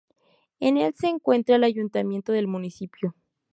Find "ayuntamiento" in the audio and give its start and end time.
1.63-2.31